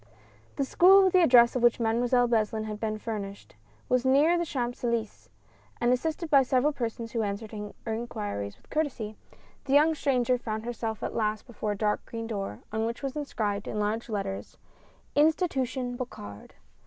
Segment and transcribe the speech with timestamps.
[0.57, 3.55] T he school with the address of which Mademoiselle Beslin had been furnished,
[3.87, 5.29] was near the Champs Elysees;
[5.79, 9.15] and assisted by several persons who answered her inquiries with courtesy,
[9.65, 13.15] the young stranger found herself at last before a dark green door, on which was
[13.15, 14.57] inscribed in large letters,
[15.13, 16.55] INSTITUTION BOCARD.